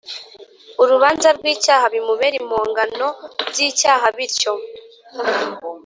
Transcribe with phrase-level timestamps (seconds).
[0.81, 3.15] Urubanza rw icyaha bimubere imponganob
[3.57, 4.53] y icyaha bityo